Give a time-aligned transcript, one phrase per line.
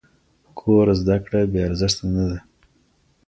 [0.59, 2.39] کور زده کړه بې ارزښته نه ده.